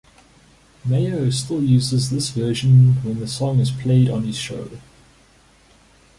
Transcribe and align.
Mayo 0.83 1.29
still 1.29 1.61
uses 1.61 2.09
this 2.09 2.31
version 2.31 2.93
when 3.03 3.19
the 3.19 3.27
song 3.27 3.59
is 3.59 3.69
played 3.69 4.09
on 4.09 4.23
his 4.23 4.35
show. 4.35 4.67